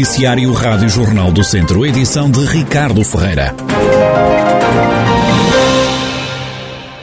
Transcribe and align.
Noticiário 0.00 0.50
Rádio 0.54 0.88
Jornal 0.88 1.30
do 1.30 1.44
Centro, 1.44 1.84
edição 1.84 2.30
de 2.30 2.40
Ricardo 2.46 3.04
Ferreira. 3.04 3.52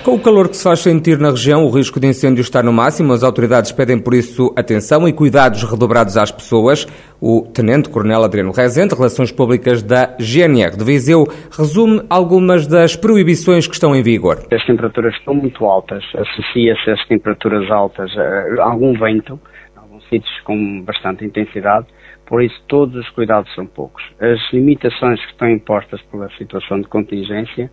Com 0.04 0.16
o 0.16 0.20
calor 0.20 0.50
que 0.50 0.58
se 0.58 0.64
faz 0.64 0.80
sentir 0.80 1.20
na 1.20 1.30
região, 1.30 1.64
o 1.64 1.70
risco 1.70 2.00
de 2.00 2.08
incêndio 2.08 2.42
está 2.42 2.64
no 2.64 2.74
máximo. 2.74 3.14
As 3.14 3.22
autoridades 3.22 3.72
pedem 3.72 4.00
por 4.00 4.16
isso 4.16 4.52
atenção 4.58 5.08
e 5.08 5.14
cuidados 5.14 5.62
redobrados 5.62 6.18
às 6.18 6.32
pessoas. 6.32 6.88
O 7.22 7.44
Tenente-Coronel 7.54 8.24
Adriano 8.24 8.52
Rezende, 8.52 8.96
Relações 8.96 9.32
Públicas 9.32 9.84
da 9.84 10.16
GNR 10.18 10.76
de 10.76 10.84
Viseu, 10.84 11.28
resume 11.56 12.02
algumas 12.10 12.66
das 12.66 12.96
proibições 12.96 13.68
que 13.68 13.76
estão 13.76 13.96
em 13.96 14.02
vigor. 14.02 14.40
As 14.52 14.66
temperaturas 14.66 15.14
estão 15.14 15.36
muito 15.36 15.64
altas, 15.66 16.04
associa-se 16.16 16.90
às 16.90 17.08
temperaturas 17.08 17.70
altas 17.70 18.10
a 18.18 18.64
algum 18.64 18.94
vento, 18.94 19.40
em 19.76 19.80
alguns 19.80 20.04
sítios 20.10 20.34
com 20.44 20.82
bastante 20.82 21.24
intensidade, 21.24 21.86
por 22.28 22.44
isso 22.44 22.62
todos 22.68 22.96
os 22.96 23.10
cuidados 23.12 23.54
são 23.56 23.66
poucos. 23.66 24.04
As 24.20 24.40
limitações 24.54 25.20
que 25.26 25.32
estão 25.32 25.50
impostas 25.50 26.02
pela 26.04 26.30
situação 26.32 26.82
de 26.82 26.88
contingência 26.88 27.72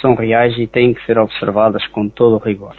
são 0.00 0.14
reais 0.14 0.56
e 0.56 0.66
têm 0.66 0.94
que 0.94 1.04
ser 1.04 1.18
observadas 1.18 1.84
com 1.88 2.08
todo 2.08 2.36
o 2.36 2.38
rigor. 2.38 2.74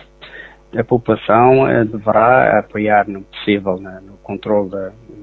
A 0.78 0.84
população 0.84 1.68
eh, 1.68 1.86
deverá 1.86 2.60
apoiar 2.60 3.08
no 3.08 3.22
possível 3.24 3.78
no 3.78 4.18
controle 4.18 4.70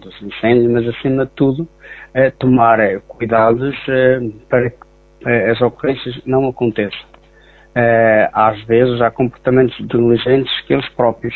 dos 0.01 0.23
incêndios, 0.23 0.71
mas 0.71 0.89
acima 0.89 1.27
de 1.27 1.33
tudo 1.33 1.69
eh, 2.15 2.31
tomar 2.31 2.81
eh, 2.81 3.01
cuidados 3.07 3.75
para 4.49 4.71
que 4.71 4.77
as 5.51 5.61
ocorrências 5.63 6.21
não 6.27 6.47
aconteçam. 6.49 7.15
Às 8.33 8.63
vezes 8.65 9.01
há 9.01 9.11
comportamentos 9.11 9.79
negligentes 9.81 10.53
que 10.67 10.75
eles 10.75 10.89
próprios 10.91 11.35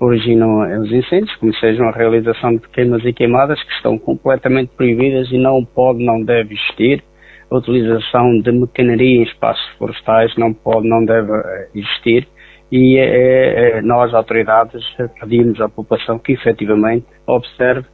originam 0.00 0.80
os 0.80 0.92
incêndios, 0.92 1.34
como 1.36 1.54
sejam 1.54 1.88
a 1.88 1.92
realização 1.92 2.56
de 2.56 2.68
queimas 2.68 3.04
e 3.04 3.12
queimadas 3.12 3.62
que 3.62 3.72
estão 3.72 3.98
completamente 3.98 4.70
proibidas 4.76 5.30
e 5.30 5.38
não 5.38 5.64
pode, 5.64 6.04
não 6.04 6.22
deve 6.22 6.54
existir 6.54 7.02
a 7.50 7.56
utilização 7.56 8.40
de 8.40 8.52
mecaneria 8.52 9.20
em 9.20 9.22
espaços 9.22 9.64
florestais 9.78 10.34
não 10.36 10.52
pode, 10.52 10.88
não 10.88 11.04
deve 11.04 11.32
eh, 11.32 11.68
existir 11.74 12.26
e 12.72 12.98
eh, 12.98 13.78
eh, 13.78 13.82
nós, 13.82 14.12
autoridades, 14.12 14.84
pedimos 15.20 15.60
à 15.60 15.68
população 15.68 16.18
que 16.18 16.32
efetivamente 16.32 17.06
observe 17.26 17.86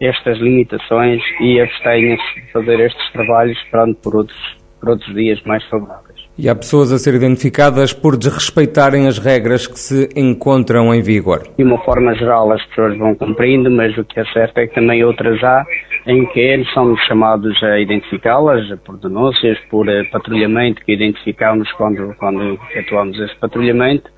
estas 0.00 0.38
limitações 0.38 1.20
e 1.40 1.60
abstenha-se 1.60 2.40
de 2.40 2.52
fazer 2.52 2.80
estes 2.80 3.12
trabalhos 3.12 3.58
esperando 3.58 3.96
por 3.96 4.14
outros, 4.14 4.56
por 4.78 4.90
outros 4.90 5.12
dias 5.14 5.42
mais 5.42 5.64
favoráveis. 5.64 6.20
E 6.42 6.48
há 6.48 6.54
pessoas 6.54 6.90
a 6.90 6.98
ser 6.98 7.12
identificadas 7.16 7.92
por 7.92 8.16
desrespeitarem 8.16 9.06
as 9.06 9.18
regras 9.18 9.66
que 9.66 9.78
se 9.78 10.08
encontram 10.16 10.94
em 10.94 11.02
vigor. 11.02 11.42
De 11.58 11.62
uma 11.62 11.76
forma 11.84 12.14
geral, 12.14 12.50
as 12.50 12.64
pessoas 12.68 12.96
vão 12.96 13.14
cumprindo, 13.14 13.70
mas 13.70 13.94
o 13.98 14.04
que 14.06 14.18
é 14.18 14.24
certo 14.32 14.56
é 14.56 14.66
que 14.66 14.74
também 14.74 15.04
outras 15.04 15.44
há 15.44 15.66
em 16.06 16.24
que 16.28 16.40
eles 16.40 16.72
são 16.72 16.96
chamados 16.96 17.62
a 17.62 17.78
identificá-las 17.78 18.66
por 18.86 18.96
denúncias, 18.96 19.58
por 19.70 19.86
uh, 19.86 20.10
patrulhamento, 20.10 20.82
que 20.82 20.94
identificamos 20.94 21.70
quando, 21.72 22.14
quando 22.18 22.58
efetuamos 22.70 23.20
esse 23.20 23.36
patrulhamento, 23.36 24.08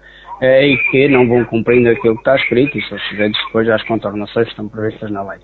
uh, 0.41 0.45
e 0.45 0.77
que 0.93 1.09
não 1.09 1.27
vão 1.27 1.45
cumprindo 1.47 1.91
aquilo 1.91 2.15
que 2.15 2.21
está 2.21 2.37
escrito 2.37 2.79
e 2.79 2.89
são 2.89 2.99
sujeitos 3.01 3.41
depois 3.47 3.69
às 3.69 3.83
contornações 3.83 4.45
que 4.45 4.53
estão 4.53 4.69
previstas 4.69 5.11
na 5.11 5.29
lei. 5.29 5.41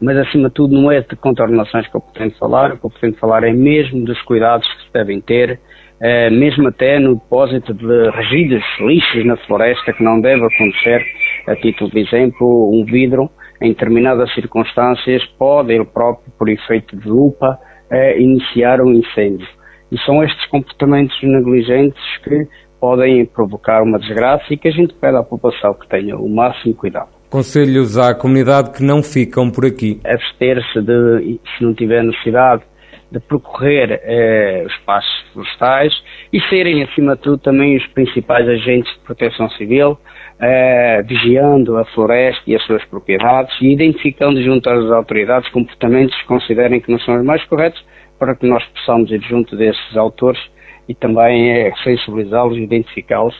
Mas, 0.00 0.16
acima 0.16 0.48
de 0.48 0.54
tudo, 0.54 0.80
não 0.80 0.92
é 0.92 1.00
de 1.00 1.16
contornações 1.16 1.88
que 1.88 1.96
eu 1.96 2.00
pretendo 2.00 2.36
falar, 2.38 2.72
o 2.74 2.78
que 2.78 2.86
eu 2.86 2.90
pretendo 2.90 3.16
falar 3.18 3.42
é 3.42 3.52
mesmo 3.52 4.04
dos 4.04 4.22
cuidados 4.22 4.66
que 4.74 4.84
se 4.84 4.92
devem 4.94 5.20
ter, 5.20 5.58
Uh, 6.00 6.32
mesmo 6.32 6.68
até 6.68 6.98
no 6.98 7.16
depósito 7.16 7.74
de 7.74 8.10
resíduos, 8.10 8.64
lixos 8.80 9.26
na 9.26 9.36
floresta, 9.36 9.92
que 9.92 10.02
não 10.02 10.18
deve 10.20 10.42
acontecer, 10.42 11.04
a 11.46 11.54
título 11.56 11.90
de 11.90 12.00
exemplo, 12.00 12.70
um 12.72 12.84
vidro, 12.86 13.30
em 13.60 13.68
determinadas 13.68 14.32
circunstâncias, 14.32 15.22
pode 15.38 15.74
ele 15.74 15.84
próprio, 15.84 16.32
por 16.38 16.48
efeito 16.48 16.96
de 16.96 17.06
lupa, 17.06 17.58
uh, 17.90 18.18
iniciar 18.18 18.80
um 18.80 18.92
incêndio. 18.92 19.46
E 19.92 19.98
são 20.00 20.24
estes 20.24 20.46
comportamentos 20.46 21.16
negligentes 21.22 22.02
que 22.24 22.46
podem 22.80 23.26
provocar 23.26 23.82
uma 23.82 23.98
desgraça 23.98 24.44
e 24.50 24.56
que 24.56 24.68
a 24.68 24.72
gente 24.72 24.94
pede 24.94 25.18
à 25.18 25.22
população 25.22 25.74
que 25.74 25.86
tenha 25.86 26.16
o 26.16 26.28
máximo 26.28 26.74
cuidado. 26.74 27.08
Conselhos 27.28 27.96
à 27.96 28.14
comunidade 28.14 28.72
que 28.72 28.82
não 28.82 29.02
ficam 29.02 29.50
por 29.50 29.64
aqui. 29.64 30.00
Abster-se 30.04 30.80
de, 30.80 31.38
se 31.56 31.62
não 31.62 31.74
tiver 31.74 32.02
necessidade, 32.02 32.62
de 33.10 33.18
percorrer 33.20 34.00
eh, 34.04 34.62
os 34.66 34.72
espaços 34.72 35.24
florestais 35.32 35.92
e 36.32 36.40
serem, 36.42 36.82
acima 36.82 37.16
de 37.16 37.22
tudo, 37.22 37.38
também 37.38 37.76
os 37.76 37.86
principais 37.88 38.48
agentes 38.48 38.92
de 38.92 39.00
proteção 39.00 39.50
civil, 39.50 39.98
eh, 40.40 41.02
vigiando 41.02 41.76
a 41.76 41.84
floresta 41.86 42.42
e 42.46 42.54
as 42.54 42.62
suas 42.64 42.84
propriedades 42.84 43.54
e 43.60 43.72
identificando 43.72 44.40
junto 44.42 44.70
às 44.70 44.90
autoridades 44.90 45.50
comportamentos 45.50 46.16
que 46.20 46.26
considerem 46.26 46.80
que 46.80 46.90
não 46.90 47.00
são 47.00 47.16
os 47.16 47.24
mais 47.24 47.44
corretos 47.44 47.84
para 48.18 48.36
que 48.36 48.46
nós 48.46 48.64
possamos 48.66 49.10
ir 49.10 49.20
junto 49.22 49.56
desses 49.56 49.96
autores 49.96 50.40
e 50.88 50.94
também 50.94 51.50
eh, 51.50 51.72
sensibilizá-los 51.82 52.56
e 52.56 52.62
identificá-los 52.62 53.34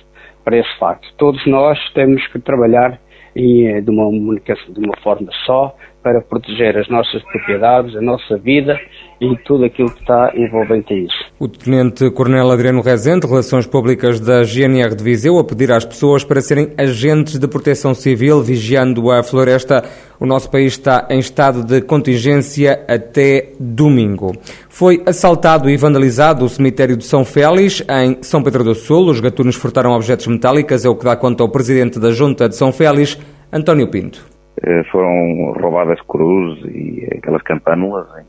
para 0.44 0.56
esse 0.56 0.78
facto. 0.78 1.06
Todos 1.16 1.44
nós 1.46 1.78
temos 1.94 2.26
que 2.28 2.38
trabalhar 2.40 2.98
e 3.36 3.66
eh, 3.66 3.80
de 3.80 3.90
uma 3.90 4.10
de 4.10 4.84
uma 4.84 4.96
forma 5.02 5.28
só 5.46 5.74
para 6.02 6.20
proteger 6.20 6.76
as 6.78 6.88
nossas 6.88 7.22
propriedades, 7.24 7.94
a 7.96 8.00
nossa 8.00 8.36
vida 8.36 8.78
e 9.20 9.36
tudo 9.44 9.64
aquilo 9.64 9.90
que 9.90 10.00
está 10.00 10.32
envolvente 10.34 10.94
a 10.94 10.96
isso. 10.96 11.24
O 11.38 11.46
Tenente 11.46 12.10
Coronel 12.10 12.50
Adriano 12.50 12.80
Rezende, 12.80 13.26
Relações 13.26 13.66
Públicas 13.66 14.18
da 14.18 14.42
GNR 14.42 14.94
de 14.94 15.04
Viseu, 15.04 15.38
a 15.38 15.44
pedir 15.44 15.70
às 15.70 15.84
pessoas 15.84 16.24
para 16.24 16.40
serem 16.40 16.72
agentes 16.78 17.38
de 17.38 17.46
proteção 17.46 17.94
civil 17.94 18.40
vigiando 18.42 19.10
a 19.10 19.22
floresta. 19.22 19.84
O 20.18 20.24
nosso 20.24 20.50
país 20.50 20.72
está 20.72 21.06
em 21.10 21.18
estado 21.18 21.62
de 21.62 21.82
contingência 21.82 22.82
até 22.88 23.52
domingo. 23.60 24.32
Foi 24.70 25.02
assaltado 25.06 25.68
e 25.68 25.76
vandalizado 25.76 26.44
o 26.44 26.48
cemitério 26.48 26.96
de 26.96 27.04
São 27.04 27.24
Félix, 27.24 27.84
em 27.90 28.22
São 28.22 28.42
Pedro 28.42 28.64
do 28.64 28.74
Sul. 28.74 29.10
Os 29.10 29.20
gatunos 29.20 29.56
furtaram 29.56 29.92
objetos 29.92 30.26
metálicos, 30.26 30.84
é 30.84 30.88
o 30.88 30.96
que 30.96 31.04
dá 31.04 31.14
conta 31.14 31.42
ao 31.42 31.50
Presidente 31.50 31.98
da 31.98 32.10
Junta 32.10 32.48
de 32.48 32.56
São 32.56 32.72
Félix, 32.72 33.18
António 33.52 33.88
Pinto. 33.88 34.29
Eh, 34.62 34.84
foram 34.90 35.52
roubadas 35.52 36.00
cruzes 36.02 36.64
e 36.74 37.08
aquelas 37.16 37.42
campânulas 37.42 38.06
em 38.18 38.24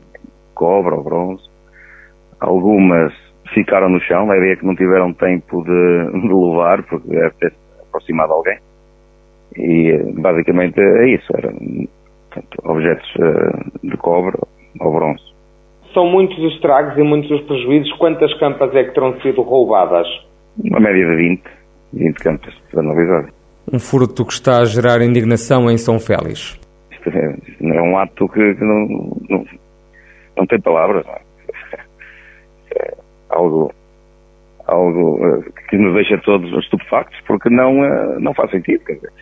cobre 0.54 0.94
ou 0.94 1.02
bronze. 1.02 1.42
Algumas 2.40 3.12
ficaram 3.52 3.88
no 3.88 4.00
chão, 4.00 4.30
a 4.30 4.36
ideia 4.36 4.54
é 4.54 4.56
que 4.56 4.64
não 4.64 4.74
tiveram 4.74 5.12
tempo 5.12 5.62
de, 5.62 6.20
de 6.20 6.32
levar, 6.32 6.82
porque 6.84 7.08
deve 7.08 7.30
ter 7.32 7.52
aproximado 7.80 8.32
alguém. 8.32 8.58
E 9.56 9.98
basicamente 10.14 10.80
é 10.80 11.08
isso, 11.08 11.30
eram 11.36 11.52
portanto, 12.30 12.58
objetos 12.64 13.14
eh, 13.20 13.88
de 13.88 13.96
cobre 13.98 14.38
ou 14.80 14.92
bronze. 14.92 15.22
São 15.92 16.06
muitos 16.06 16.38
os 16.38 16.54
estragos 16.54 16.96
e 16.96 17.02
muitos 17.02 17.30
os 17.30 17.42
prejuízos. 17.42 17.92
Quantas 17.98 18.32
campas 18.38 18.74
é 18.74 18.84
que 18.84 18.94
terão 18.94 19.20
sido 19.20 19.42
roubadas? 19.42 20.06
Uma 20.64 20.80
média 20.80 21.06
de 21.06 21.16
20, 21.16 21.42
20 21.92 22.16
campas 22.16 22.54
analisadas. 22.74 23.41
Um 23.72 23.78
furto 23.78 24.24
que 24.24 24.32
está 24.32 24.58
a 24.58 24.64
gerar 24.64 25.00
indignação 25.00 25.70
em 25.70 25.78
São 25.78 25.98
Félix. 25.98 26.58
Isto 26.90 27.08
é, 27.08 27.36
é 27.62 27.82
um 27.82 27.98
ato 27.98 28.28
que, 28.28 28.54
que 28.54 28.64
não, 28.64 28.86
não, 29.30 29.44
não, 30.36 30.46
tem 30.46 30.60
palavras. 30.60 31.06
Não 31.06 31.14
é? 31.14 31.20
é 32.76 32.94
algo, 33.30 33.72
algo 34.66 35.26
eh, 35.26 35.50
que 35.68 35.78
nos 35.78 35.94
deixa 35.94 36.18
todos 36.18 36.52
estupefactos, 36.64 37.18
porque 37.26 37.48
não, 37.48 37.84
eh, 37.84 38.18
não 38.20 38.34
faz 38.34 38.50
sentido. 38.50 38.84
Quer 38.84 38.94
dizer, 38.94 39.12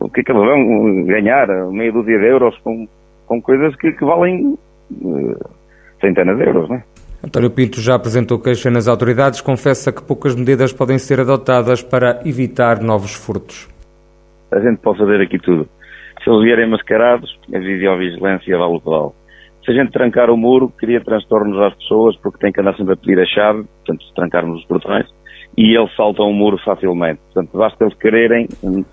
o 0.00 0.08
que 0.08 0.20
é 0.20 0.24
que 0.24 0.32
eles 0.32 0.42
vão 0.42 1.04
ganhar 1.04 1.46
meia 1.70 1.92
dúzia 1.92 2.18
de 2.18 2.26
euros 2.26 2.56
com, 2.58 2.88
com 3.26 3.40
coisas 3.40 3.76
que, 3.76 3.92
que 3.92 4.04
valem 4.04 4.58
uh, 4.90 5.50
centenas 6.00 6.36
de 6.36 6.44
euros, 6.44 6.68
não 6.68 6.76
é? 6.76 6.84
António 7.24 7.50
Pinto 7.50 7.80
já 7.80 7.94
apresentou 7.94 8.40
queixa 8.40 8.68
nas 8.68 8.88
autoridades, 8.88 9.40
confessa 9.40 9.92
que 9.92 10.02
poucas 10.02 10.34
medidas 10.34 10.72
podem 10.72 10.98
ser 10.98 11.20
adotadas 11.20 11.80
para 11.80 12.20
evitar 12.26 12.82
novos 12.82 13.14
furtos. 13.14 13.71
A 14.52 14.60
gente 14.60 14.80
pode 14.80 14.98
fazer 14.98 15.20
aqui 15.20 15.38
tudo. 15.38 15.68
Se 16.22 16.30
eles 16.30 16.42
vierem 16.42 16.68
mascarados, 16.68 17.38
a 17.54 17.58
videovigilância 17.58 18.58
vale 18.58 18.76
o 18.76 18.80
que 18.80 18.86
vale. 18.86 19.10
Se 19.64 19.70
a 19.70 19.74
gente 19.74 19.92
trancar 19.92 20.28
o 20.30 20.36
muro, 20.36 20.68
cria 20.76 21.00
transtornos 21.00 21.58
às 21.60 21.74
pessoas, 21.74 22.16
porque 22.16 22.38
tem 22.38 22.52
que 22.52 22.60
andar 22.60 22.76
sempre 22.76 22.94
a 22.94 22.96
pedir 22.96 23.18
a 23.20 23.26
chave, 23.26 23.64
portanto, 23.64 24.04
se 24.04 24.14
trancarmos 24.14 24.60
os 24.60 24.66
portões, 24.66 25.06
e 25.56 25.76
eles 25.76 25.94
saltam 25.96 26.28
o 26.28 26.34
muro 26.34 26.58
facilmente. 26.58 27.20
Portanto, 27.32 27.56
basta 27.56 27.84
eles 27.84 27.96
quererem, 27.98 28.48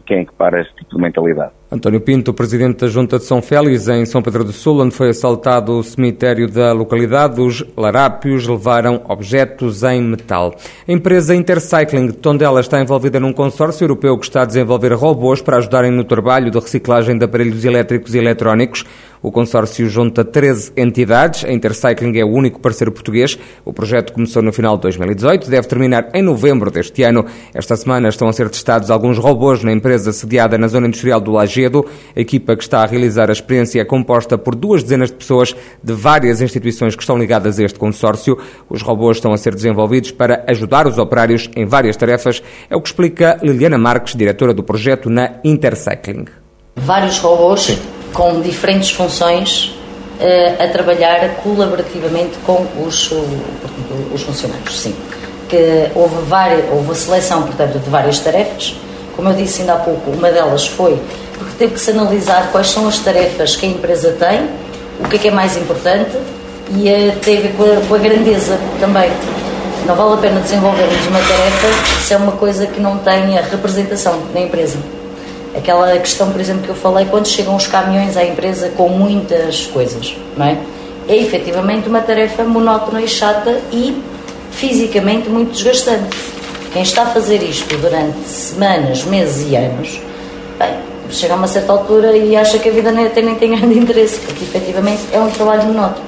quem 0.05 0.19
é 0.19 0.25
que 0.25 0.33
para 0.33 0.61
este 0.61 0.75
tipo 0.75 0.95
de 0.95 1.01
mentalidade. 1.01 1.58
António 1.71 2.01
Pinto, 2.01 2.33
presidente 2.33 2.79
da 2.79 2.87
Junta 2.87 3.19
de 3.19 3.25
São 3.25 3.43
Félix, 3.43 3.87
em 3.87 4.03
São 4.03 4.23
Pedro 4.23 4.43
do 4.43 4.51
Sul, 4.51 4.81
onde 4.81 4.95
foi 4.95 5.09
assaltado 5.09 5.77
o 5.77 5.83
cemitério 5.83 6.49
da 6.49 6.73
localidade, 6.73 7.39
os 7.39 7.63
larápios 7.77 8.47
levaram 8.47 9.03
objetos 9.07 9.83
em 9.83 10.01
metal. 10.01 10.55
A 10.87 10.91
empresa 10.91 11.35
Intercycling 11.35 12.07
de 12.07 12.13
Tondela 12.13 12.59
está 12.59 12.81
envolvida 12.81 13.19
num 13.19 13.31
consórcio 13.31 13.83
europeu 13.83 14.17
que 14.17 14.25
está 14.25 14.41
a 14.41 14.45
desenvolver 14.45 14.93
robôs 14.93 15.43
para 15.43 15.57
ajudarem 15.57 15.91
no 15.91 16.03
trabalho 16.03 16.49
de 16.49 16.57
reciclagem 16.57 17.15
de 17.19 17.25
aparelhos 17.25 17.63
elétricos 17.63 18.15
e 18.15 18.17
eletrónicos. 18.17 18.83
O 19.21 19.31
consórcio 19.31 19.87
junta 19.89 20.23
13 20.23 20.71
entidades. 20.77 21.43
A 21.43 21.51
Intercycling 21.51 22.17
é 22.17 22.23
o 22.23 22.29
único 22.29 22.59
parceiro 22.59 22.89
português. 22.89 23.37
O 23.65 23.73
projeto 23.73 24.13
começou 24.13 24.41
no 24.41 24.53
final 24.53 24.77
de 24.77 24.83
2018, 24.83 25.49
deve 25.49 25.67
terminar 25.67 26.09
em 26.13 26.21
novembro 26.21 26.71
deste 26.71 27.03
ano. 27.03 27.25
Esta 27.53 27.75
semana 27.75 28.07
estão 28.07 28.29
a 28.29 28.33
ser 28.33 28.49
testados 28.49 28.89
alguns 28.89 29.17
robôs 29.17 29.61
na 29.61 29.73
empresa 29.73 30.13
sediada 30.13 30.57
na 30.57 30.69
zona 30.69 30.87
industrial 30.87 31.19
do 31.19 31.31
Laje 31.33 31.58
A 31.67 32.19
equipa 32.19 32.55
que 32.55 32.63
está 32.63 32.81
a 32.81 32.85
realizar 32.85 33.29
a 33.29 33.33
experiência 33.33 33.81
é 33.81 33.85
composta 33.85 34.37
por 34.37 34.55
duas 34.55 34.83
dezenas 34.83 35.09
de 35.09 35.15
pessoas 35.15 35.55
de 35.83 35.93
várias 35.93 36.41
instituições 36.41 36.95
que 36.95 37.01
estão 37.01 37.17
ligadas 37.17 37.59
a 37.59 37.63
este 37.63 37.77
consórcio. 37.77 38.37
Os 38.69 38.81
robôs 38.81 39.17
estão 39.17 39.33
a 39.33 39.37
ser 39.37 39.55
desenvolvidos 39.55 40.11
para 40.11 40.43
ajudar 40.47 40.87
os 40.87 40.97
operários 40.97 41.49
em 41.55 41.65
várias 41.65 41.95
tarefas, 41.95 42.41
é 42.69 42.75
o 42.75 42.81
que 42.81 42.89
explica 42.89 43.39
Liliana 43.41 43.77
Marques, 43.77 44.15
diretora 44.15 44.53
do 44.53 44.63
projeto 44.63 45.09
na 45.09 45.35
Intercycling. 45.43 46.25
Vários 46.75 47.19
robôs 47.19 47.77
com 48.13 48.41
diferentes 48.41 48.91
funções 48.91 49.75
eh, 50.19 50.55
a 50.59 50.67
trabalhar 50.67 51.35
colaborativamente 51.43 52.37
com 52.45 52.65
os, 52.85 53.11
os 54.13 54.21
funcionários, 54.21 54.77
sim. 54.77 54.95
Que 55.47 55.89
houve, 55.95 56.15
várias, 56.27 56.69
houve 56.71 56.91
a 56.91 56.95
seleção, 56.95 57.43
portanto, 57.43 57.79
de 57.79 57.89
várias 57.89 58.19
tarefas. 58.19 58.75
Como 59.15 59.29
eu 59.29 59.35
disse 59.35 59.61
ainda 59.61 59.73
há 59.73 59.77
pouco, 59.77 60.11
uma 60.11 60.31
delas 60.31 60.67
foi 60.67 60.99
porque 61.39 61.53
teve 61.57 61.73
que 61.73 61.79
se 61.79 61.91
analisar 61.91 62.51
quais 62.51 62.67
são 62.67 62.87
as 62.87 62.99
tarefas 62.99 63.55
que 63.55 63.65
a 63.65 63.69
empresa 63.69 64.11
tem, 64.19 64.47
o 64.99 65.07
que 65.07 65.15
é 65.15 65.19
que 65.19 65.27
é 65.29 65.31
mais 65.31 65.57
importante 65.57 66.15
e 66.75 66.87
eh, 66.87 67.15
tem 67.23 67.37
a 67.37 67.41
ver 67.41 67.53
com 67.53 67.63
a, 67.63 67.87
com 67.87 67.95
a 67.95 67.97
grandeza 67.97 68.59
também. 68.79 69.09
Não 69.87 69.95
vale 69.95 70.13
a 70.13 70.17
pena 70.17 70.41
desenvolvermos 70.41 71.07
uma 71.07 71.19
tarefa 71.19 72.01
se 72.01 72.13
é 72.13 72.17
uma 72.17 72.33
coisa 72.33 72.67
que 72.67 72.79
não 72.79 72.97
tenha 72.97 73.41
representação 73.41 74.21
na 74.33 74.41
empresa. 74.41 74.77
Aquela 75.57 75.97
questão, 75.97 76.31
por 76.31 76.39
exemplo, 76.39 76.63
que 76.63 76.69
eu 76.69 76.75
falei, 76.75 77.07
quando 77.09 77.27
chegam 77.27 77.55
os 77.55 77.65
caminhões 77.65 78.15
à 78.15 78.23
empresa 78.23 78.69
com 78.77 78.89
muitas 78.89 79.65
coisas, 79.65 80.15
não 80.37 80.45
é? 80.45 80.57
É 81.07 81.15
efetivamente 81.15 81.89
uma 81.89 82.01
tarefa 82.01 82.43
monótona 82.43 83.01
e 83.01 83.07
chata 83.07 83.59
e 83.71 83.99
fisicamente 84.51 85.27
muito 85.27 85.53
desgastante. 85.53 86.15
Quem 86.71 86.83
está 86.83 87.03
a 87.03 87.05
fazer 87.07 87.41
isto 87.41 87.75
durante 87.77 88.27
semanas, 88.27 89.03
meses 89.05 89.49
e 89.49 89.55
anos, 89.55 89.99
chega 91.09 91.33
a 91.33 91.37
uma 91.37 91.47
certa 91.47 91.71
altura 91.71 92.15
e 92.15 92.35
acha 92.35 92.59
que 92.59 92.69
a 92.69 92.71
vida 92.71 92.89
até 92.89 93.21
nem 93.21 93.35
tem 93.35 93.51
grande 93.51 93.77
interesse, 93.77 94.19
porque 94.19 94.43
efetivamente 94.43 95.01
é 95.11 95.19
um 95.19 95.29
trabalho 95.29 95.65
monótono. 95.65 96.07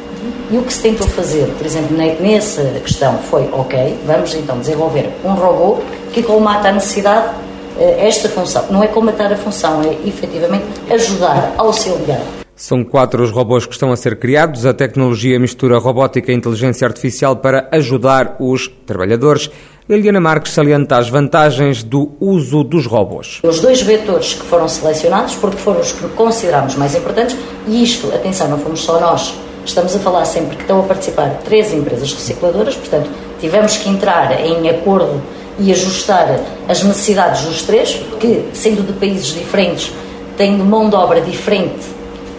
E 0.52 0.58
o 0.58 0.64
que 0.64 0.74
se 0.74 0.82
tentou 0.82 1.08
fazer, 1.08 1.48
por 1.58 1.66
exemplo, 1.66 1.96
nessa 1.96 2.64
questão 2.84 3.18
foi, 3.30 3.50
ok, 3.54 3.98
vamos 4.06 4.34
então 4.36 4.60
desenvolver 4.60 5.10
um 5.24 5.34
robô 5.34 5.80
que 6.12 6.22
colmata 6.22 6.68
a 6.68 6.72
necessidade 6.74 7.34
eh, 7.80 8.08
esta 8.08 8.28
função. 8.28 8.66
Não 8.70 8.84
é 8.84 8.88
colmatar 8.88 9.32
a 9.32 9.36
função, 9.38 9.82
é 9.82 9.98
efetivamente 10.06 10.66
ajudar, 10.90 11.54
auxiliar. 11.58 12.22
São 12.54 12.84
quatro 12.84 13.24
os 13.24 13.32
robôs 13.32 13.66
que 13.66 13.74
estão 13.74 13.92
a 13.92 13.96
ser 13.96 14.20
criados. 14.20 14.66
A 14.66 14.74
tecnologia 14.74 15.40
mistura 15.40 15.80
robótica 15.80 16.32
e 16.32 16.36
inteligência 16.36 16.86
artificial 16.86 17.38
para 17.38 17.68
ajudar 17.72 18.36
os 18.40 18.68
trabalhadores. 18.86 19.50
Liliana 19.92 20.22
Marques 20.22 20.54
salienta 20.54 20.96
as 20.96 21.10
vantagens 21.10 21.84
do 21.84 22.14
uso 22.18 22.64
dos 22.64 22.86
robôs. 22.86 23.42
Os 23.44 23.60
dois 23.60 23.82
vetores 23.82 24.36
que 24.36 24.46
foram 24.46 24.66
selecionados, 24.66 25.36
porque 25.36 25.58
foram 25.58 25.82
os 25.82 25.92
que 25.92 26.08
consideramos 26.16 26.76
mais 26.76 26.96
importantes, 26.96 27.36
e 27.68 27.84
isto, 27.84 28.08
atenção, 28.08 28.48
não 28.48 28.58
fomos 28.58 28.86
só 28.86 29.02
nós. 29.02 29.34
Estamos 29.66 29.94
a 29.94 30.00
falar 30.00 30.24
sempre 30.24 30.56
que 30.56 30.62
estão 30.62 30.80
a 30.80 30.84
participar 30.84 31.42
três 31.44 31.74
empresas 31.74 32.14
recicladoras, 32.14 32.74
portanto, 32.74 33.10
tivemos 33.42 33.76
que 33.76 33.90
entrar 33.90 34.40
em 34.40 34.70
acordo 34.70 35.22
e 35.60 35.74
ajustar 35.74 36.40
as 36.70 36.82
necessidades 36.84 37.42
dos 37.42 37.64
três, 37.64 38.02
que, 38.18 38.46
sendo 38.54 38.88
de 38.88 38.94
países 38.94 39.34
diferentes, 39.34 39.92
tendo 40.38 40.64
mão 40.64 40.90
de 40.90 40.96
obra 40.96 41.20
diferente, 41.20 41.86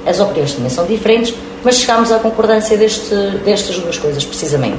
as 0.07 0.19
opiniões 0.21 0.55
também 0.55 0.71
são 0.71 0.87
diferentes, 0.87 1.35
mas 1.63 1.77
chegámos 1.77 2.11
à 2.13 2.19
concordância 2.19 2.79
deste, 2.79 3.15
destas 3.45 3.79
duas 3.79 3.99
coisas, 3.99 4.25
precisamente. 4.25 4.79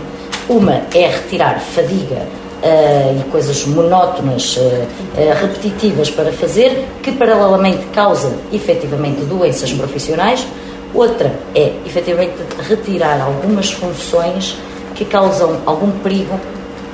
Uma 0.49 0.81
é 0.91 1.07
retirar 1.07 1.59
fadiga 1.59 2.25
uh, 2.63 3.19
e 3.19 3.23
coisas 3.29 3.65
monótonas, 3.65 4.57
uh, 4.57 5.41
repetitivas 5.41 6.09
para 6.09 6.31
fazer, 6.31 6.87
que 7.03 7.11
paralelamente 7.11 7.85
causam 7.93 8.33
efetivamente 8.51 9.21
doenças 9.25 9.71
profissionais. 9.73 10.47
Outra 10.93 11.31
é 11.53 11.73
efetivamente 11.85 12.35
retirar 12.67 13.19
algumas 13.21 13.71
funções 13.71 14.55
que 14.95 15.03
causam 15.05 15.57
algum 15.65 15.91
perigo 15.99 16.39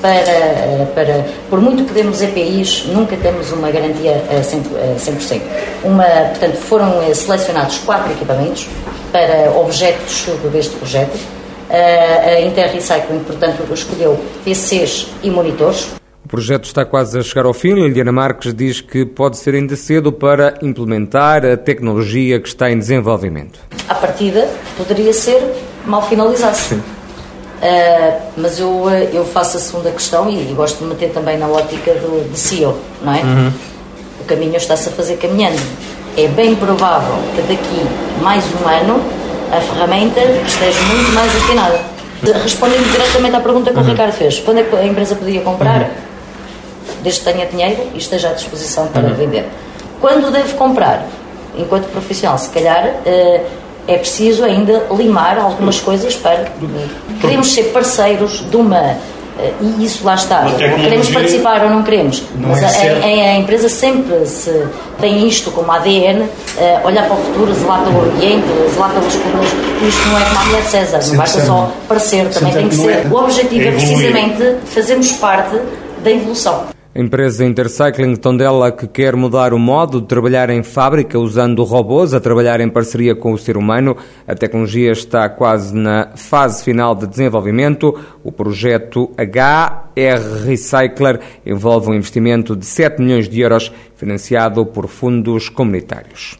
para, 0.01 0.85
para, 0.95 1.25
por 1.49 1.59
muito 1.59 1.83
que 1.83 1.93
demos 1.93 2.21
EPIs, 2.21 2.85
nunca 2.87 3.17
temos 3.17 3.51
uma 3.51 3.69
garantia 3.69 4.23
a 4.29 4.41
100%. 4.41 5.41
Uma, 5.83 6.05
portanto, 6.05 6.55
foram 6.55 7.13
selecionados 7.13 7.79
quatro 7.79 8.11
equipamentos 8.13 8.67
para 9.11 9.51
objeto 9.59 10.05
de 10.05 10.11
estudo 10.11 10.49
deste 10.49 10.75
projeto. 10.77 11.38
A 11.69 12.41
Interrecycling, 12.41 13.23
portanto, 13.23 13.63
escolheu 13.73 14.19
PCs 14.43 15.07
e 15.21 15.29
monitores. 15.29 15.91
O 16.25 16.27
projeto 16.27 16.65
está 16.65 16.85
quase 16.85 17.17
a 17.17 17.23
chegar 17.23 17.45
ao 17.45 17.53
fim. 17.53 17.73
Liliana 17.73 18.11
Marques 18.11 18.53
diz 18.53 18.81
que 18.81 19.05
pode 19.05 19.37
ser 19.37 19.55
ainda 19.55 19.75
cedo 19.75 20.11
para 20.11 20.57
implementar 20.61 21.45
a 21.45 21.55
tecnologia 21.57 22.39
que 22.39 22.47
está 22.47 22.71
em 22.71 22.77
desenvolvimento. 22.77 23.59
A 23.87 23.95
partida 23.95 24.47
poderia 24.77 25.13
ser 25.13 25.41
mal 25.85 26.01
finalizado. 26.07 26.55
Sim 26.55 26.81
Uh, 27.59 28.21
mas 28.37 28.57
eu, 28.57 28.89
eh, 28.89 29.09
eu 29.11 29.25
faço 29.25 29.57
a 29.57 29.59
segunda 29.59 29.91
questão 29.91 30.29
e, 30.29 30.49
e, 30.49 30.53
gosto 30.53 30.77
de 30.77 30.85
meter 30.85 31.11
também 31.11 31.37
na 31.37 31.45
ótica 31.45 31.93
do, 31.95 32.31
de 32.31 32.39
CEO, 32.39 32.79
não 33.03 33.13
é? 33.13 33.21
Uhum. 33.21 33.51
O 34.21 34.23
caminho 34.23 34.55
está-se 34.55 34.87
a 34.87 34.91
fazer 34.93 35.17
caminhando. 35.17 35.59
É 36.15 36.25
bem 36.29 36.55
provável 36.55 37.15
que 37.35 37.41
daqui 37.41 38.21
mais 38.21 38.45
um 38.61 38.65
ano 38.65 39.03
a 39.51 39.61
ferramenta 39.61 40.19
esteja 40.45 40.81
muito 40.81 41.11
mais 41.11 41.35
afinada. 41.35 41.79
Respondendo 42.43 42.91
diretamente 42.91 43.35
à 43.35 43.39
pergunta 43.39 43.71
que 43.71 43.77
uhum. 43.77 43.83
o 43.83 43.87
Ricardo 43.87 44.11
fez, 44.11 44.39
quando 44.39 44.59
é 44.59 44.63
que 44.63 44.75
a 44.75 44.85
empresa 44.85 45.15
podia 45.15 45.41
comprar? 45.41 45.81
Uhum. 45.81 45.87
Desde 47.01 47.21
que 47.21 47.31
tenha 47.31 47.45
dinheiro 47.45 47.87
e 47.93 47.97
esteja 47.97 48.29
à 48.29 48.33
disposição 48.33 48.87
para 48.87 49.07
uhum. 49.07 49.13
vender. 49.13 49.47
Quando 50.01 50.31
deve 50.31 50.53
comprar? 50.53 51.05
Enquanto 51.57 51.87
profissional, 51.91 52.37
se 52.37 52.49
calhar. 52.49 52.85
Uh, 53.05 53.59
é 53.89 53.97
preciso 53.97 54.43
ainda 54.43 54.85
limar 54.95 55.39
algumas 55.39 55.79
coisas 55.79 56.15
para. 56.15 56.51
Queremos 57.19 57.51
ser 57.51 57.65
parceiros 57.65 58.47
de 58.47 58.55
uma. 58.55 58.97
Eh, 59.39 59.53
e 59.61 59.85
isso 59.85 60.05
lá 60.05 60.15
está. 60.15 60.45
Queremos 60.45 61.09
participar 61.09 61.63
ou 61.63 61.69
não 61.69 61.83
queremos. 61.83 62.23
Não 62.35 62.49
mas 62.49 62.61
é 62.61 62.89
a, 62.89 63.29
a, 63.29 63.31
a, 63.31 63.37
empresa 63.37 63.69
sempre 63.69 64.25
se 64.25 64.67
tem 64.99 65.25
isto 65.27 65.49
como 65.51 65.71
ADN, 65.71 66.21
uh, 66.21 66.29
eh, 66.57 66.81
olhar 66.83 67.05
para 67.05 67.15
o 67.15 67.23
futuro, 67.23 67.53
zelar 67.53 67.81
pelo 67.83 68.01
ambiente, 68.01 68.45
zelar 68.73 68.91
pelos 68.91 69.15
comuns. 69.15 69.47
Isto 69.81 70.07
não 70.09 70.17
é 70.19 70.25
como 70.25 70.39
a 70.39 70.45
mulher 70.45 70.61
de 70.61 70.67
César, 70.67 70.99
não 71.07 71.15
basta 71.15 71.45
só 71.45 71.71
parecer, 71.87 72.29
também 72.29 72.53
tem 72.53 72.67
que 72.67 72.75
ser. 72.75 73.07
O 73.09 73.15
objetivo 73.15 73.69
é 73.69 73.71
precisamente 73.71 74.55
fazermos 74.65 75.11
parte 75.13 75.57
da 76.03 76.11
evolução. 76.11 76.78
A 76.93 76.99
empresa 76.99 77.45
Intercycling 77.45 78.15
Tondela 78.15 78.71
que 78.71 78.87
quer 78.87 79.15
mudar 79.15 79.53
o 79.53 79.59
modo 79.59 80.01
de 80.01 80.07
trabalhar 80.07 80.49
em 80.49 80.63
fábrica 80.63 81.19
usando 81.19 81.63
robôs 81.63 82.15
a 82.15 82.19
trabalhar 82.19 82.59
em 82.61 82.67
parceria 82.67 83.15
com 83.15 83.31
o 83.31 83.37
ser 83.37 83.57
humano. 83.57 83.95
A 84.27 84.33
tecnologia 84.33 84.91
está 84.91 85.29
quase 85.29 85.75
na 85.75 86.09
fase 86.15 86.63
final 86.63 86.95
de 86.95 87.05
desenvolvimento. 87.05 87.93
O 88.23 88.31
projeto 88.31 89.11
HR 89.19 90.45
Recycler 90.47 91.19
envolve 91.45 91.91
um 91.91 91.93
investimento 91.93 92.55
de 92.55 92.65
7 92.65 92.99
milhões 92.99 93.29
de 93.29 93.39
euros 93.39 93.71
financiado 93.95 94.65
por 94.65 94.87
fundos 94.87 95.47
comunitários. 95.47 96.39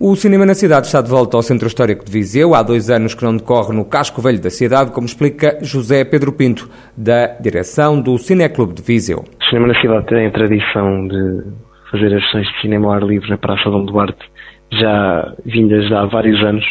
O 0.00 0.14
cinema 0.14 0.46
na 0.46 0.54
cidade 0.54 0.86
está 0.86 1.02
de 1.02 1.10
volta 1.10 1.36
ao 1.36 1.42
Centro 1.42 1.66
Histórico 1.66 2.04
de 2.04 2.12
Viseu. 2.12 2.54
Há 2.54 2.62
dois 2.62 2.88
anos 2.88 3.16
que 3.16 3.24
não 3.24 3.36
decorre 3.36 3.74
no 3.74 3.84
casco 3.84 4.22
velho 4.22 4.40
da 4.40 4.48
cidade, 4.48 4.92
como 4.92 5.08
explica 5.08 5.58
José 5.60 6.04
Pedro 6.04 6.32
Pinto, 6.32 6.70
da 6.96 7.26
direção 7.40 8.00
do 8.00 8.16
Cineclube 8.16 8.74
de 8.74 8.82
Viseu. 8.82 9.24
O 9.40 9.44
cinema 9.46 9.66
na 9.66 9.80
cidade 9.80 10.06
tem 10.06 10.28
a 10.28 10.30
tradição 10.30 11.08
de 11.08 11.42
fazer 11.90 12.14
as 12.14 12.22
sessões 12.26 12.46
de 12.46 12.60
cinema 12.60 12.86
ao 12.86 12.92
ar 12.92 13.02
livre 13.02 13.28
na 13.28 13.38
Praça 13.38 13.68
Dom 13.68 13.86
Duarte, 13.86 14.24
já 14.70 15.34
vindas 15.44 15.90
há 15.90 16.06
vários 16.06 16.40
anos. 16.44 16.64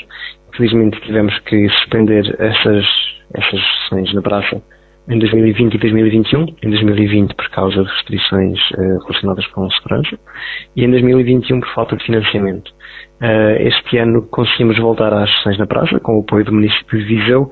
Infelizmente 0.53 1.01
tivemos 1.01 1.37
que 1.39 1.67
suspender 1.81 2.33
essas, 2.39 2.85
essas 3.33 3.59
sessões 3.89 4.13
na 4.13 4.21
praça 4.21 4.61
em 5.09 5.19
2020 5.19 5.73
e 5.73 5.77
2021. 5.77 6.45
Em 6.63 6.69
2020 6.69 7.33
por 7.35 7.49
causa 7.49 7.83
de 7.83 7.89
restrições 7.89 8.59
uh, 8.71 8.99
relacionadas 9.03 9.47
com 9.47 9.69
segurança 9.71 10.19
e 10.75 10.83
em 10.83 10.91
2021 10.91 11.59
por 11.59 11.69
falta 11.73 11.95
de 11.95 12.05
financiamento. 12.05 12.69
Uh, 13.21 13.61
este 13.61 13.97
ano 13.97 14.27
conseguimos 14.29 14.77
voltar 14.77 15.13
às 15.13 15.29
sessões 15.37 15.57
na 15.57 15.65
praça, 15.65 15.99
com 15.99 16.17
o 16.17 16.21
apoio 16.21 16.45
do 16.45 16.53
município 16.53 16.99
de 16.99 17.05
Viseu, 17.05 17.51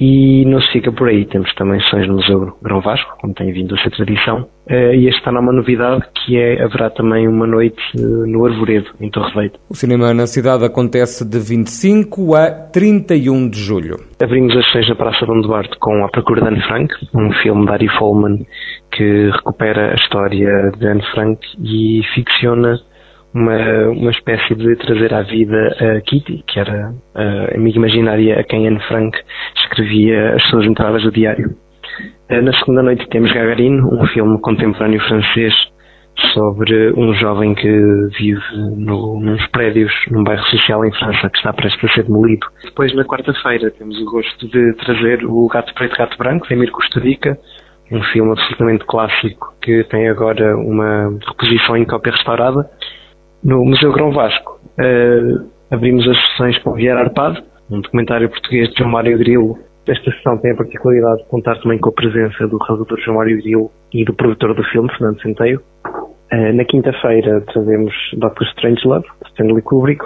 e 0.00 0.44
não 0.46 0.60
se 0.60 0.72
fica 0.72 0.92
por 0.92 1.08
aí. 1.08 1.24
Temos 1.24 1.52
também 1.54 1.80
sessões 1.82 2.08
no 2.08 2.14
Museu 2.14 2.56
Grão 2.62 2.80
Vasco, 2.80 3.16
como 3.20 3.34
tem 3.34 3.52
vindo 3.52 3.74
a 3.74 3.78
ser 3.78 3.90
tradição. 3.90 4.48
Uh, 4.68 4.94
e 4.94 5.08
este 5.08 5.28
ano 5.28 5.38
há 5.38 5.40
uma 5.40 5.52
novidade, 5.52 6.02
que 6.14 6.38
é, 6.38 6.62
haverá 6.62 6.88
também 6.90 7.28
uma 7.28 7.46
noite 7.46 7.80
uh, 7.98 8.26
no 8.26 8.46
Arvoredo, 8.46 8.90
em 9.00 9.10
Torreveito. 9.10 9.60
O 9.68 9.74
cinema 9.74 10.14
na 10.14 10.26
cidade 10.26 10.64
acontece 10.64 11.24
de 11.28 11.38
25 11.38 12.34
a 12.34 12.50
31 12.50 13.48
de 13.48 13.60
julho. 13.60 13.96
Abrimos 14.22 14.56
as 14.56 14.64
sessões 14.66 14.88
na 14.88 14.94
Praça 14.94 15.26
Dom 15.26 15.40
Duarte 15.42 15.76
com 15.78 16.04
A 16.04 16.08
Procura 16.08 16.40
de 16.40 16.48
Anne 16.48 16.62
Frank, 16.62 16.94
um 17.14 17.30
filme 17.42 17.66
de 17.66 17.72
Ari 17.72 17.88
Folman 17.98 18.46
que 18.90 19.30
recupera 19.30 19.92
a 19.92 19.94
história 19.94 20.70
de 20.78 20.86
Anne 20.86 21.02
Frank 21.12 21.40
e 21.60 22.00
ficciona 22.14 22.78
uma, 23.34 23.88
uma 23.88 24.10
espécie 24.12 24.54
de 24.54 24.76
trazer 24.76 25.12
à 25.12 25.22
vida 25.22 25.76
a 25.80 26.00
Kitty, 26.00 26.44
que 26.46 26.60
era 26.60 26.94
a 27.14 27.56
amiga 27.56 27.78
imaginária 27.78 28.38
a 28.38 28.44
quem 28.44 28.68
Anne 28.68 28.80
Frank 28.86 29.18
escrevia 29.56 30.36
as 30.36 30.42
suas 30.48 30.64
entradas 30.64 31.02
do 31.02 31.10
diário. 31.10 31.56
Eh, 32.28 32.40
na 32.40 32.52
segunda 32.58 32.82
noite 32.82 33.06
temos 33.08 33.32
Gagarine, 33.32 33.80
um 33.80 34.06
filme 34.06 34.40
contemporâneo 34.40 35.00
francês 35.00 35.52
sobre 36.32 36.92
um 36.92 37.12
jovem 37.14 37.54
que 37.54 37.68
vive 38.18 38.40
no, 38.76 39.20
nos 39.20 39.44
prédios 39.48 39.92
num 40.10 40.22
bairro 40.22 40.44
social 40.44 40.84
em 40.84 40.92
França 40.92 41.28
que 41.28 41.36
está 41.38 41.52
prestes 41.52 41.90
a 41.90 41.92
ser 41.92 42.04
demolido. 42.04 42.46
Depois, 42.62 42.94
na 42.94 43.04
quarta-feira, 43.04 43.70
temos 43.72 44.00
o 44.00 44.04
gosto 44.04 44.48
de 44.48 44.74
trazer 44.74 45.24
o 45.24 45.48
Gato 45.48 45.74
Preto 45.74 45.96
Gato 45.96 46.16
Branco, 46.16 46.46
de 46.46 46.54
Emir 46.54 46.70
Costurica, 46.70 47.36
um 47.90 48.02
filme 48.04 48.30
absolutamente 48.30 48.84
clássico 48.86 49.54
que 49.60 49.84
tem 49.84 50.08
agora 50.08 50.56
uma 50.56 51.18
reposição 51.26 51.76
em 51.76 51.84
cópia 51.84 52.12
restaurada. 52.12 52.70
No 53.44 53.62
Museu 53.62 53.92
Grão 53.92 54.10
Vasco, 54.10 54.58
uh, 54.78 55.46
abrimos 55.70 56.08
as 56.08 56.16
sessões 56.30 56.58
com 56.62 56.72
Vieira 56.72 57.00
Arpado, 57.00 57.42
um 57.70 57.78
documentário 57.78 58.30
português 58.30 58.70
de 58.70 58.78
João 58.78 58.90
Mário 58.90 59.18
Grilo. 59.18 59.58
Esta 59.86 60.10
sessão 60.12 60.38
tem 60.38 60.52
a 60.52 60.56
particularidade 60.56 61.22
de 61.22 61.28
contar 61.28 61.60
também 61.60 61.78
com 61.78 61.90
a 61.90 61.92
presença 61.92 62.48
do 62.48 62.56
realizador 62.56 62.98
João 63.00 63.18
Mário 63.18 63.36
Grilo 63.36 63.70
e 63.92 64.02
do 64.02 64.14
produtor 64.14 64.54
do 64.54 64.64
filme, 64.64 64.88
Fernando 64.96 65.20
Centeio. 65.20 65.60
Uh, 66.32 66.54
na 66.54 66.64
quinta-feira 66.64 67.42
trazemos 67.42 67.92
Doctor 68.14 68.46
Strangelove, 68.46 69.06
de 69.22 69.30
Stanley 69.32 69.60
Kubrick, 69.60 70.02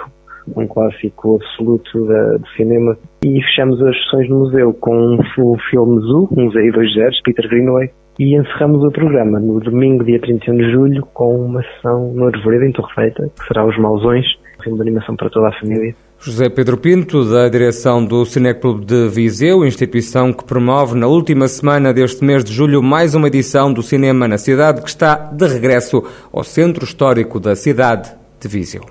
um 0.57 0.67
clássico 0.67 1.37
absoluto 1.37 2.07
do 2.07 2.47
cinema. 2.57 2.97
E 3.23 3.41
fechamos 3.41 3.81
as 3.81 3.95
sessões 4.03 4.29
no 4.29 4.39
museu 4.39 4.73
com 4.73 5.15
o 5.15 5.57
filme 5.69 6.01
Zoo, 6.01 6.27
um 6.35 6.43
Museu 6.45 6.73
dois 6.73 6.93
zeros, 6.93 7.21
Peter 7.23 7.47
Greenaway. 7.47 7.89
E 8.19 8.35
encerramos 8.35 8.83
o 8.83 8.91
programa 8.91 9.39
no 9.39 9.61
domingo, 9.61 10.03
dia 10.03 10.19
31 10.19 10.57
de 10.57 10.71
julho, 10.73 11.07
com 11.13 11.39
uma 11.39 11.63
sessão 11.63 12.11
no 12.13 12.25
Arvoredo, 12.27 12.65
em 12.65 12.71
Torrefeita, 12.73 13.31
que 13.39 13.47
será 13.47 13.65
Os 13.65 13.77
Mausões, 13.77 14.25
um 14.59 14.63
filme 14.63 14.77
de 14.77 14.81
animação 14.81 15.15
para 15.15 15.29
toda 15.29 15.47
a 15.47 15.53
família. 15.57 15.95
José 16.19 16.49
Pedro 16.49 16.75
Pinto, 16.75 17.23
da 17.23 17.47
direção 17.47 18.03
do 18.03 18.25
Cineclube 18.25 18.83
de 18.83 19.07
Viseu, 19.07 19.65
instituição 19.65 20.33
que 20.33 20.43
promove 20.43 20.99
na 20.99 21.07
última 21.07 21.47
semana 21.47 21.93
deste 21.93 22.21
mês 22.25 22.43
de 22.43 22.51
julho 22.51 22.83
mais 22.83 23.15
uma 23.15 23.27
edição 23.27 23.71
do 23.71 23.81
cinema 23.81 24.27
na 24.27 24.37
cidade 24.37 24.81
que 24.81 24.89
está 24.89 25.15
de 25.15 25.47
regresso 25.47 26.03
ao 26.33 26.43
centro 26.43 26.83
histórico 26.83 27.39
da 27.39 27.55
cidade 27.55 28.11
de 28.37 28.49
Viseu. 28.49 28.83